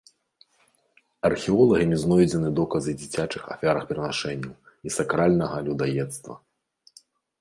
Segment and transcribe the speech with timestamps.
[1.29, 4.53] Археолагамі знойдзены доказы дзіцячых ахвярапрынашэнняў
[4.89, 6.33] і сакральнага людаедства.